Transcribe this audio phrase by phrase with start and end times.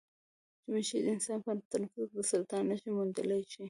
[0.71, 3.59] مچۍ د انسان په تنفس کې د سرطان نښې موندلی شي.